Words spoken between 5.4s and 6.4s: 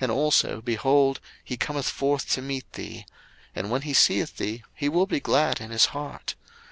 in his heart.